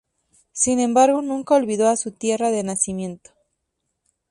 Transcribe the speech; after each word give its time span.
Sin 0.51 0.79
embargo 0.79 1.21
nunca 1.21 1.53
olvidó 1.53 1.87
a 1.87 1.95
su 1.95 2.11
tierra 2.11 2.49
de 2.49 2.63
nacimiento. 2.63 3.29